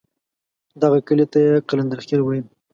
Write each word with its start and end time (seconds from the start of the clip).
دغه 0.81 0.99
کلي 1.07 1.25
ته 1.31 1.37
یې 1.45 1.63
قلندرخېل 1.69 2.21
ویل. 2.23 2.45